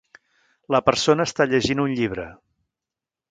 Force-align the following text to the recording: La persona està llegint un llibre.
La 0.75 0.79
persona 0.87 1.27
està 1.29 1.47
llegint 1.51 1.83
un 1.85 1.93
llibre. 1.99 2.25